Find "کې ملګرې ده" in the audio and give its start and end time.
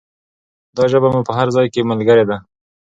1.73-2.37